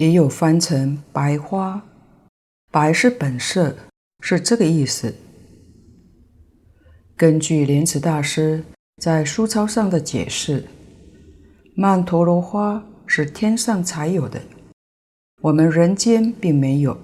[0.00, 1.82] 也有翻成白花，
[2.70, 3.76] 白是本色，
[4.20, 5.14] 是这个意思。
[7.18, 8.64] 根据莲池大师
[8.96, 10.64] 在书钞上的解释，
[11.74, 14.40] 曼陀罗花是天上才有的，
[15.42, 16.98] 我们人间并没有。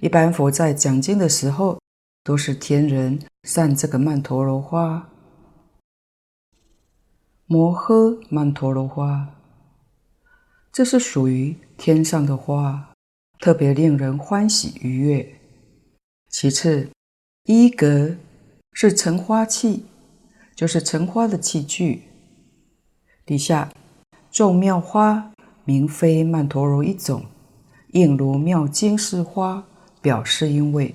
[0.00, 1.80] 一般佛在讲经的时候，
[2.22, 5.10] 都是天人散这个曼陀罗花，
[7.46, 9.32] 摩诃曼陀罗花。
[10.76, 12.92] 这是属于天上的花，
[13.38, 15.40] 特别令人欢喜愉悦。
[16.28, 16.90] 其次，
[17.44, 18.14] 一格
[18.72, 19.86] 是盛花器，
[20.54, 22.02] 就是盛花的器具。
[23.24, 23.72] 底下，
[24.30, 25.32] 众妙花，
[25.64, 27.24] 名非曼陀罗一种，
[27.92, 29.66] 应如妙经是花，
[30.02, 30.94] 表示因为。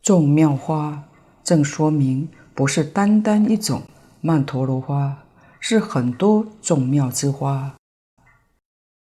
[0.00, 1.06] 众妙花，
[1.44, 3.82] 正说明不是单单一种
[4.22, 5.21] 曼陀罗花。
[5.64, 7.76] 是很多种妙之花，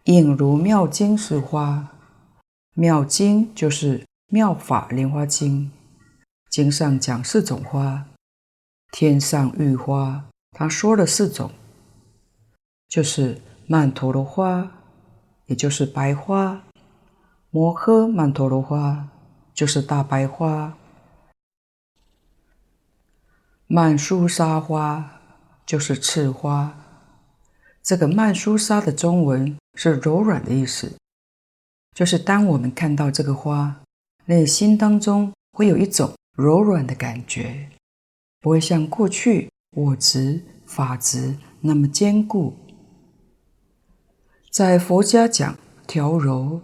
[0.04, 1.92] 应如妙经是花。
[2.72, 3.98] 妙经就是
[4.28, 5.70] 《妙法莲华经》，
[6.48, 8.06] 经上讲四种花，
[8.90, 11.50] 天上玉花，他说了四种，
[12.88, 14.70] 就是曼陀罗花，
[15.44, 16.62] 也就是白花；
[17.50, 19.08] 摩诃曼陀罗花，
[19.52, 20.72] 就是大白花；
[23.66, 25.15] 曼殊沙花。
[25.66, 26.72] 就是赤花，
[27.82, 30.92] 这个曼殊沙的中文是柔软的意思，
[31.92, 33.82] 就是当我们看到这个花，
[34.26, 37.68] 内心当中会有一种柔软的感觉，
[38.40, 42.54] 不会像过去我执、法执那么坚固。
[44.52, 46.60] 在佛家讲调柔，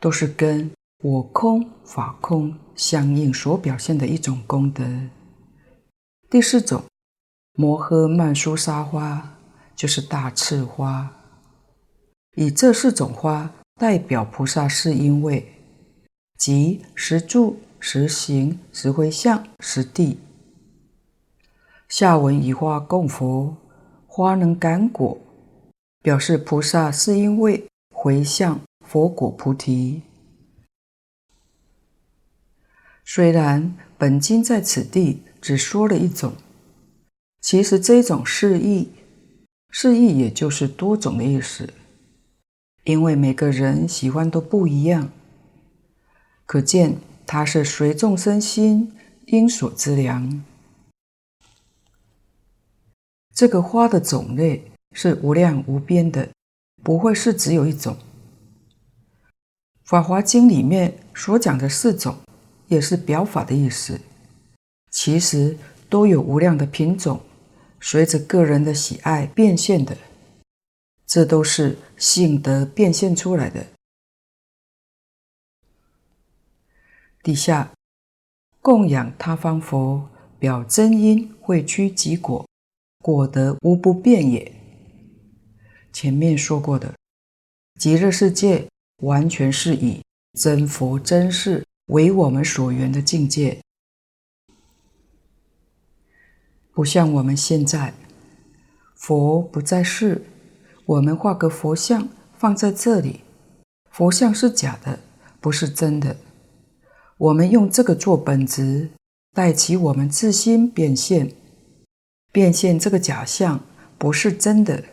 [0.00, 0.70] 都是跟
[1.04, 4.84] 我空、法空相应所表现的一种功德。
[6.30, 6.84] 第四种，
[7.54, 9.38] 摩诃曼殊沙花
[9.74, 11.10] 就是大赤花，
[12.34, 13.50] 以这四种花
[13.80, 15.54] 代表菩萨是因为，
[16.36, 20.20] 即实住、实行、实回向、实地。
[21.88, 23.56] 下文以花供佛，
[24.06, 25.18] 花能感果，
[26.02, 30.02] 表示菩萨是因为回向佛果菩提。
[33.02, 35.22] 虽然本经在此地。
[35.48, 36.34] 只说了一种，
[37.40, 38.90] 其实这种是意，
[39.70, 41.72] 是意也就是多种的意思，
[42.84, 45.10] 因为每个人喜欢都不一样，
[46.44, 48.92] 可见它是随众生心
[49.24, 50.44] 因所之量。
[53.34, 56.28] 这个花的种类是无量无边的，
[56.84, 57.94] 不会是只有一种。
[59.84, 62.18] 《法华经》里面所讲的四种，
[62.66, 63.98] 也是表法的意思。
[64.90, 65.56] 其实
[65.88, 67.20] 都有无量的品种，
[67.80, 69.96] 随着个人的喜爱变现的，
[71.06, 73.66] 这都是性德变现出来的。
[77.22, 77.72] 底下
[78.60, 80.08] 供养他方佛，
[80.38, 82.46] 表真因会趋极果，
[83.02, 84.52] 果德无不变也。
[85.92, 86.94] 前面说过的，
[87.78, 88.66] 极乐世界
[89.02, 90.02] 完全是以
[90.38, 93.60] 真佛真事为我们所缘的境界。
[96.78, 97.92] 不像我们现在，
[98.94, 100.22] 佛不在世，
[100.86, 103.22] 我们画个佛像放在这里，
[103.90, 105.00] 佛像是假的，
[105.40, 106.16] 不是真的。
[107.16, 108.90] 我们用这个做本质，
[109.34, 111.32] 带起我们自心变现，
[112.30, 113.58] 变现这个假象
[113.98, 114.84] 不是真的。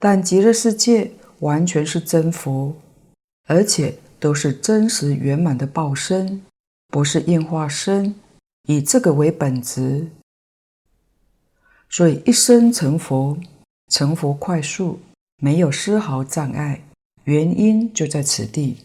[0.00, 2.74] 但极乐世界完全是真佛，
[3.46, 6.42] 而且都是真实圆满的报身，
[6.88, 8.16] 不是应化身，
[8.68, 10.10] 以这个为本质。
[11.88, 13.38] 所以一生成佛，
[13.90, 15.00] 成佛快速，
[15.38, 16.84] 没有丝毫障碍，
[17.24, 18.84] 原因就在此地。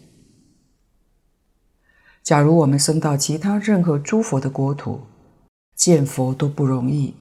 [2.22, 5.02] 假如我们生到其他任何诸佛的国土，
[5.76, 7.12] 见佛都不容易。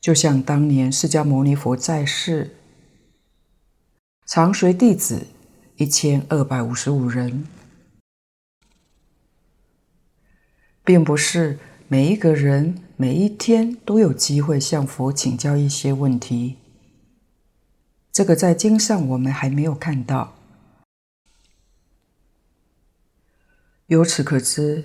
[0.00, 2.56] 就像当年释迦牟尼佛在世，
[4.26, 5.28] 常随弟子
[5.76, 7.46] 一千二百五十五人，
[10.84, 11.58] 并不是
[11.88, 16.56] 每一个人每一天都有机会向佛请教一些问题。
[18.12, 20.34] 这个在经上我们还没有看到。
[23.86, 24.84] 由此可知，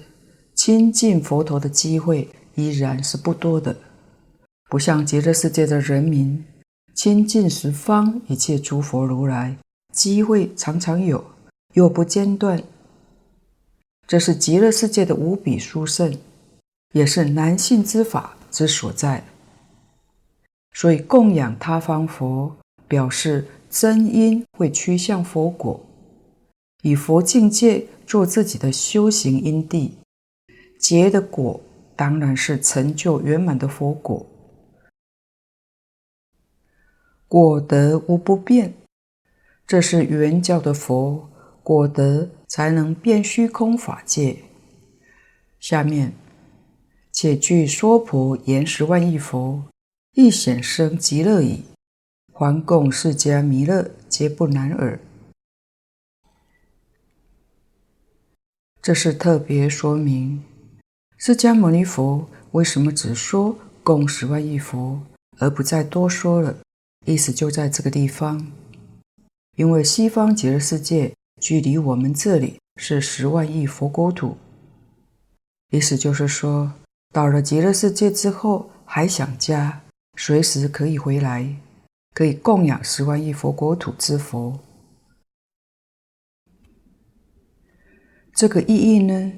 [0.54, 3.78] 亲近佛陀的机会依然是不多的，
[4.70, 6.44] 不像极乐世界的人民，
[6.94, 9.58] 亲近十方一切诸佛如来，
[9.92, 11.24] 机会常常有，
[11.74, 12.64] 又不间断。
[14.08, 16.18] 这是极乐世界的无比殊胜，
[16.94, 19.24] 也是男性之法之所在。
[20.74, 22.56] 所以供养他方佛，
[22.88, 25.86] 表示真因会趋向佛果，
[26.84, 27.88] 以佛境界。
[28.06, 29.98] 做自己的修行因地，
[30.80, 31.60] 结的果
[31.96, 34.24] 当然是成就圆满的佛果。
[37.28, 38.76] 果德无不变，
[39.66, 41.28] 这是圆教的佛
[41.64, 44.38] 果德才能变虚空法界。
[45.60, 46.14] 下面，
[47.12, 49.66] 且具娑婆言十万亿佛，
[50.14, 51.66] 亦显生极乐矣，
[52.32, 54.98] 还供释迦弥勒，皆不难耳。
[58.82, 60.42] 这是特别说明，
[61.18, 65.02] 释迦牟尼佛为什么只说供十万亿佛，
[65.40, 66.58] 而不再多说了？
[67.06, 68.50] 意思就在这个地方，
[69.58, 71.14] 因为西方极乐世界
[71.46, 74.36] 距离我们这里是十万亿佛国土，
[75.70, 76.74] 意思就是说，
[77.14, 79.84] 到了极乐世界之后还想家，
[80.18, 81.56] 随时可以回来，
[82.16, 84.60] 可以供养十万亿佛国土之佛。
[88.34, 89.32] 这个意义呢，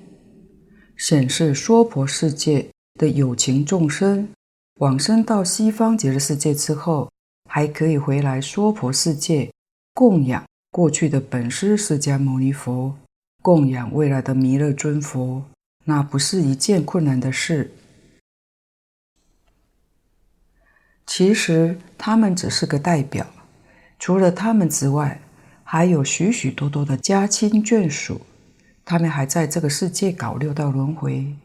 [0.96, 4.30] 显示娑婆世界的有情众生
[4.80, 7.12] 往生到西方极乐世界之后，
[7.50, 9.52] 还可以回来娑婆世界
[9.94, 10.42] 供养
[10.78, 12.96] 过去的本师释迦牟尼佛，
[13.42, 15.44] 供养未来的弥勒尊佛，
[15.86, 17.72] 那不是一件困难的事。
[21.08, 23.26] 其实他们只是个代表，
[23.98, 25.20] 除了他们之外，
[25.64, 28.22] 还有许许多多的家亲眷属。
[28.86, 31.36] 他们还在这个世界搞六道轮回，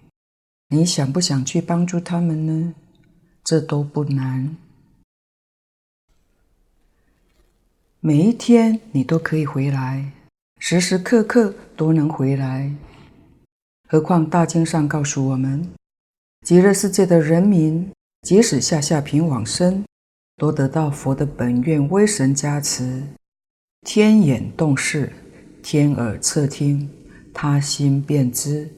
[0.69, 2.75] 你想不想去帮助他们呢？
[3.43, 4.55] 这都不难。
[8.05, 10.11] 每一天你都可以回来，
[10.59, 12.69] 时时刻刻都能回来。
[13.89, 15.71] 何况大经上告诉我们，
[16.45, 17.93] 极乐世界的人民，
[18.23, 19.85] 即使下下品往生，
[20.37, 23.05] 都得到佛的本愿威神加持，
[23.83, 25.13] 天眼洞视，
[25.63, 26.91] 天耳侧听。
[27.33, 28.69] 他心辨知，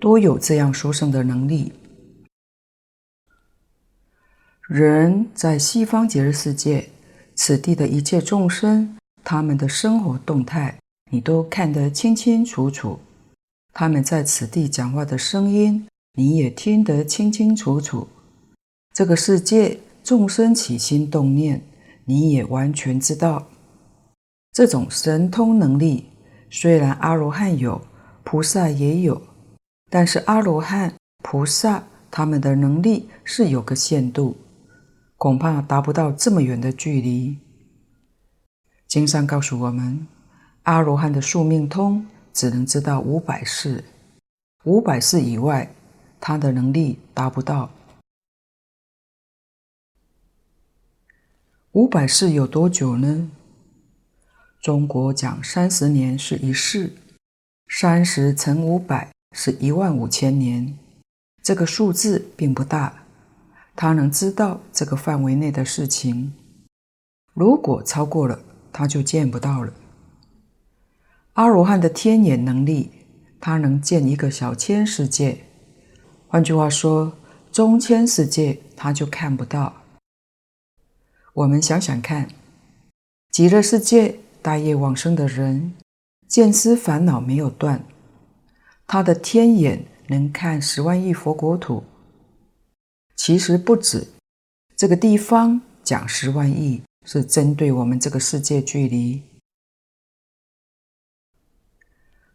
[0.00, 1.72] 都有这样殊胜的能力。
[4.66, 6.88] 人在西方极乐世界，
[7.34, 10.78] 此地的一切众生，他们的生活动态，
[11.10, 12.98] 你都看得清清楚楚；
[13.72, 18.08] 他们在此地讲话的声音，你也听得清清楚楚。
[18.94, 21.62] 这个世界众生起心动念，
[22.04, 23.48] 你也完全知道。
[24.52, 26.06] 这种神通能力，
[26.50, 27.80] 虽然阿罗汉有。
[28.24, 29.20] 菩萨也有，
[29.90, 34.36] 但是阿罗汉、菩萨他们的能力是有个限度，
[35.22, 37.38] 恐怕达不到这么远的距离。
[38.88, 40.08] 经上告诉我们，
[40.64, 43.84] 阿罗汉的宿命通只能知道五百世，
[44.64, 45.72] 五百世以外，
[46.20, 47.70] 他的能力达不到。
[51.70, 53.30] 五百世有多久呢？
[54.60, 56.94] 中国讲三十年是一世。
[57.68, 60.76] 三十乘五百是一万五千年，
[61.44, 63.01] 这个数字并不大，
[63.74, 66.34] 他能知道这个范围内的事情。
[67.34, 68.38] 如果超过了，
[68.72, 69.72] 他就见不到了。
[71.32, 72.90] 阿罗汉的天眼能力，
[73.40, 75.44] 他能见一个小千世界，
[76.28, 77.14] 换句话说，
[77.50, 79.74] 中千世界他就看不到。
[81.32, 82.28] 我们想想看，
[83.30, 85.72] 极乐世界大业往生的人，
[86.28, 87.82] 见思烦恼没有断，
[88.86, 91.82] 他的天眼能看十万亿佛国土。
[93.24, 94.08] 其实不止
[94.74, 99.22] 这个地方讲十万亿，是针对我们这个世界距离。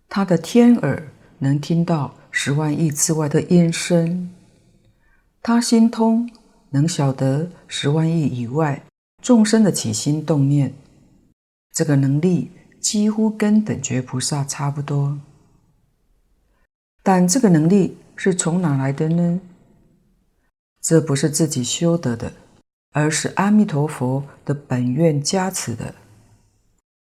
[0.07, 4.33] 他的天耳能听到十万亿之外的音声，
[5.41, 6.31] 他心通
[6.69, 8.81] 能晓得十万亿以外
[9.21, 10.73] 众生的起心动念，
[11.73, 15.19] 这个能力几乎跟等觉菩萨差不多。
[17.03, 19.41] 但这个能力是从哪来的呢？
[20.87, 22.31] 这不是自己修得的，
[22.91, 25.93] 而是阿弥陀佛的本愿加持的。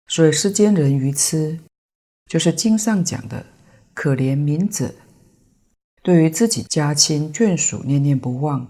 [0.06, 1.60] 所以世间人愚痴，
[2.24, 3.44] 就是经上讲的
[3.92, 4.94] 可怜民者，
[6.02, 8.66] 对于自己家亲眷属念念不忘，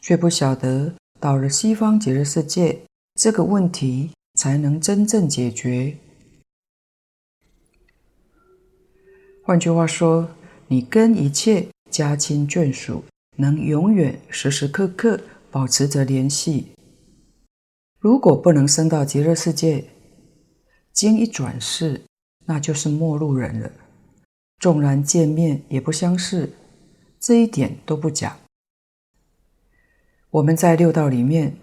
[0.00, 0.92] 却不晓得。
[1.20, 2.80] 到了西方极乐世界，
[3.14, 5.96] 这个问题才能真正解决。
[9.44, 10.30] 换句话说，
[10.66, 13.04] 你跟一切家亲眷属
[13.36, 15.20] 能永远时时刻刻
[15.50, 16.72] 保持着联系。
[17.98, 19.84] 如果不能升到极乐世界，
[20.92, 22.02] 经一转世，
[22.46, 23.70] 那就是陌路人了。
[24.58, 26.52] 纵然见面也不相识，
[27.18, 28.36] 这一点都不假。
[30.30, 31.56] 我们在六道里面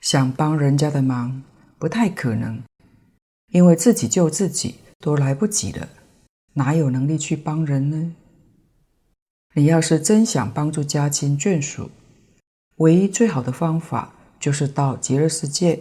[0.00, 1.42] 想帮人家的忙，
[1.78, 2.62] 不太可能，
[3.52, 5.88] 因为自己救自己都来不及了，
[6.54, 8.14] 哪有能力去帮人呢？
[9.56, 11.90] 你要是真想帮助家亲眷属，
[12.76, 15.80] 唯一最好的方法就是到极乐世界，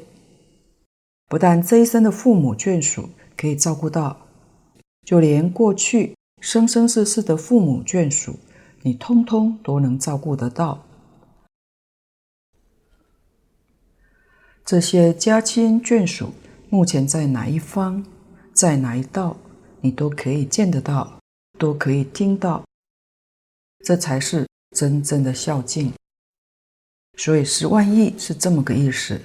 [1.28, 4.28] 不但这一生的父母眷属可以照顾到，
[5.06, 8.40] 就连过去生生世世的父母眷属，
[8.84, 10.82] 你通通都能照顾得到。
[14.64, 16.32] 这些家亲眷属
[16.70, 18.06] 目前在哪一方，
[18.54, 19.36] 在哪一道，
[19.82, 21.20] 你都可以见得到，
[21.60, 22.64] 都可以听到，
[23.86, 25.94] 这才是真正的孝敬。
[27.18, 29.22] 所以十万亿是这么个意思，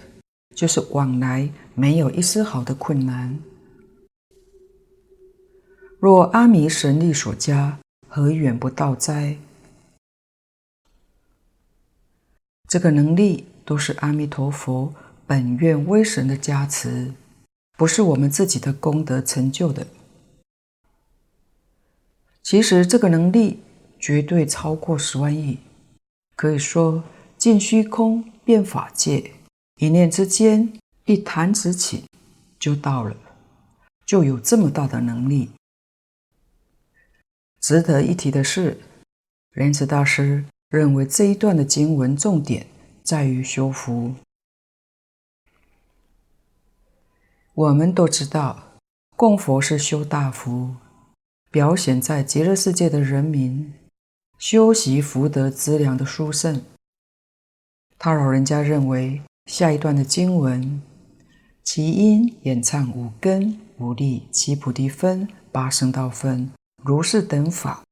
[0.54, 3.38] 就是往来没有一丝毫的困难。
[5.98, 9.38] 若阿弥神力所加，何远不到哉？
[12.68, 14.94] 这个能力都是阿弥陀佛。
[15.26, 17.14] 本愿威神的加持，
[17.78, 19.86] 不是我们自己的功德成就的。
[22.42, 23.62] 其实这个能力
[24.00, 25.58] 绝对超过十万亿，
[26.34, 27.04] 可以说
[27.36, 29.32] 尽虚空遍法界，
[29.76, 30.72] 一念之间，
[31.04, 32.04] 一弹指起
[32.58, 33.14] 就到了，
[34.06, 35.50] 就有这么大的能力。
[37.60, 38.80] 值得一提的是，
[39.52, 42.66] 莲池大师认为这一段的经文重点
[43.02, 44.14] 在于修福。
[47.52, 48.78] 我们都知道，
[49.14, 50.76] 供佛是修大福，
[51.50, 53.74] 表显在极乐世界的人民
[54.40, 56.62] 修习福德资粮的殊胜。
[57.98, 60.80] 他老人家认为，下一段的经文，
[61.62, 66.50] 其因演唱五根、五力、七菩提分、八圣道分、
[66.82, 67.84] 如是等法，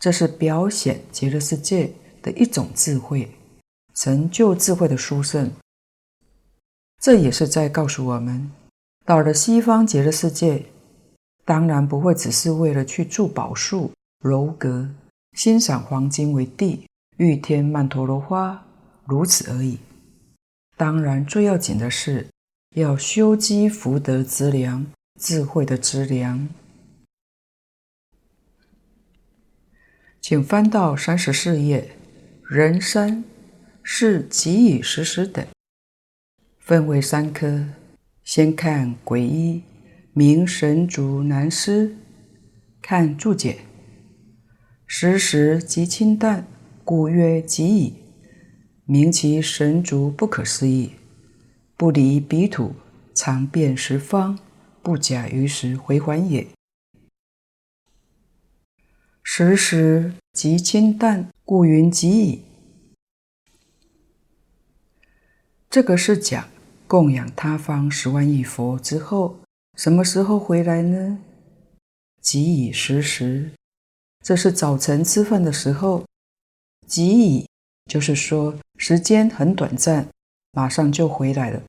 [0.00, 3.30] 这是表显极乐世界的一种智慧，
[3.92, 5.52] 成就智慧的殊胜。
[7.02, 8.50] 这也是在告诉我们。
[9.04, 10.64] 到了西方极乐世界，
[11.44, 14.88] 当然不会只是为了去住宝树楼阁、
[15.36, 18.66] 欣赏黄金为地、欲天曼陀罗花
[19.04, 19.78] 如此而已。
[20.78, 22.26] 当然，最要紧的是
[22.74, 24.86] 要修积福德资粮、
[25.20, 26.48] 智慧的资粮。
[30.22, 31.90] 请翻到三十四页，
[32.48, 33.22] 人生
[33.82, 35.46] 是即以时时等，
[36.58, 37.66] 分为三科。
[38.24, 39.62] 先看鬼一，
[40.14, 41.94] 名神足难思。
[42.80, 43.58] 看注解，
[44.86, 46.46] 时时即清淡，
[46.84, 47.94] 故曰即矣。
[48.84, 50.92] 名其神足不可思议，
[51.76, 52.76] 不离彼土，
[53.12, 54.38] 常遍十方，
[54.82, 56.46] 不假于时回还也。
[59.24, 62.42] 时时即清淡，故云即以。
[65.68, 66.48] 这个是讲。
[66.88, 69.40] 供养他方十万亿佛之后，
[69.74, 71.18] 什么时候回来呢？
[72.20, 73.50] 即以时时，
[74.26, 76.04] 这是早晨吃饭的时候。
[76.84, 77.48] 即以
[77.88, 80.08] 就是说时间很短暂，
[80.50, 81.62] 马上就回来了。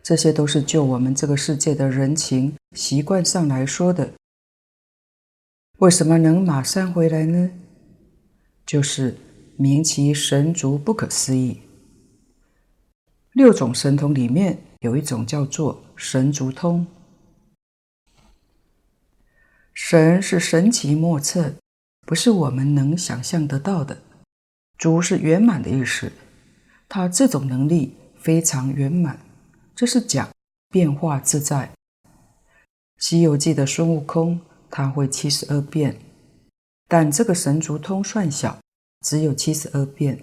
[0.00, 4.12] 这些都是就我们这个世界的人情习惯上来说的。
[5.78, 7.50] 为什么能马上回来呢？
[8.64, 9.16] 就是
[9.56, 11.62] 名其神足不可思议。
[13.32, 16.86] 六种神通里面有一种叫做神足通。
[19.82, 21.54] 神是神奇莫测，
[22.06, 23.96] 不是我们能想象得到的。
[24.78, 26.12] 足是圆满的意思，
[26.86, 29.18] 他这种能力非常圆满，
[29.74, 30.28] 这是讲
[30.68, 31.72] 变化自在。
[32.98, 35.98] 《西游记》的孙悟空，他会七十二变，
[36.86, 38.60] 但这个神足通算小，
[39.00, 40.22] 只有七十二变。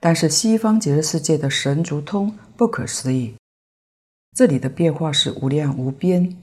[0.00, 3.34] 但是西方极乐世界的神足通不可思议，
[4.34, 6.34] 这里的变化是无量无边，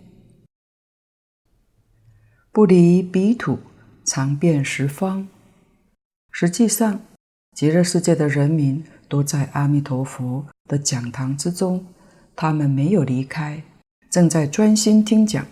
[2.53, 3.57] 不离彼土，
[4.03, 5.25] 常遍十方。
[6.31, 6.99] 实际上，
[7.55, 11.85] 极乐世界的人民都在阿弥陀佛的讲堂之中，
[12.35, 13.63] 他们没有离开，
[14.09, 15.45] 正在专心听讲。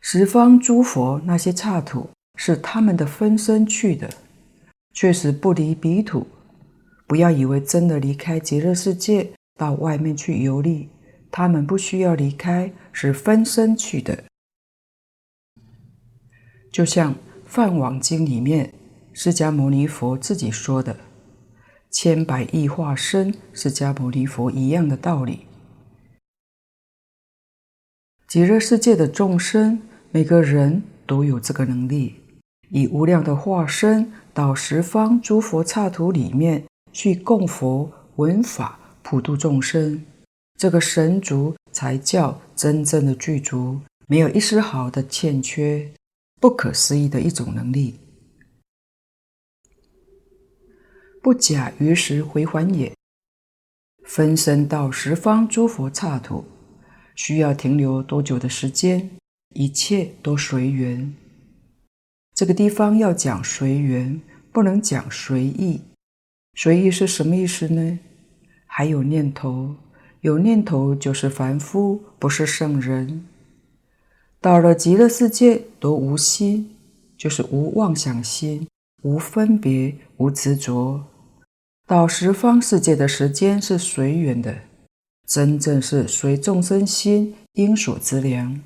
[0.00, 4.08] 十方诸佛那些刹土是他们的分身去的，
[4.94, 6.24] 确实不离彼土。
[7.08, 10.88] 不要以为真的离开极乐世界到外面去游历，
[11.32, 14.22] 他们不需要离开，是分身去的。
[16.70, 17.14] 就像
[17.44, 18.74] 《梵网经》里面。
[19.12, 20.96] 释迦牟尼佛自己说的
[21.90, 25.40] “千百亿化身释迦牟尼佛”一样的道理。
[28.28, 32.14] 极乐世界的众生，每个人都有这个能力，
[32.70, 40.02] 以无量的化身到十方诸佛刹土里面去供佛、闻法、普度众生。
[40.56, 45.92] 这个神足才叫真正的具足，没有一丝毫的欠缺，
[46.40, 48.00] 不可思议的一种能力。
[51.22, 52.92] 不假于时回还也。
[54.04, 56.44] 分身到十方诸佛刹土，
[57.14, 59.10] 需要停留多久的时间？
[59.50, 61.14] 一切都随缘。
[62.34, 64.20] 这个地方要讲随缘，
[64.50, 65.82] 不能讲随意。
[66.54, 67.98] 随意是什么意思呢？
[68.66, 69.76] 还有念头，
[70.22, 73.26] 有念头就是凡夫，不是圣人。
[74.40, 76.74] 到了极乐世界都无心，
[77.18, 78.66] 就是无妄想心，
[79.02, 81.04] 无分别，无执着。
[81.86, 84.62] 到十方世界的时间是随缘的，
[85.26, 88.62] 真正是随众生心应所之量。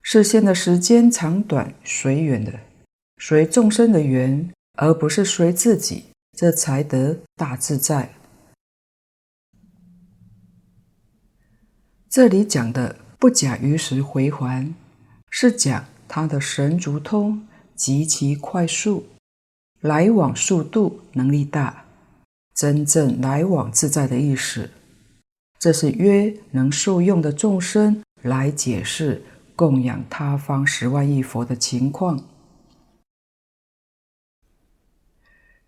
[0.00, 2.58] 示现的时间长短随缘的，
[3.18, 8.14] 随众生的缘，而不是随自己，这才得大自在。
[12.08, 14.72] 这里讲的不假于时回还，
[15.28, 19.06] 是讲他的神足通极其快速，
[19.80, 21.84] 来往速度能力大。
[22.54, 24.70] 真正来往自在的意思，
[25.58, 29.22] 这是约能受用的众生来解释
[29.54, 32.24] 供养他方十万亿佛的情况。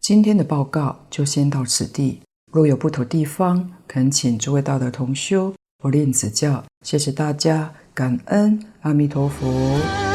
[0.01, 2.23] 今天的报告就先到此地，
[2.53, 6.65] 若有不妥地方，恳请诸位道德同修不吝指教。
[6.83, 10.10] 谢谢大家，感恩阿弥陀佛。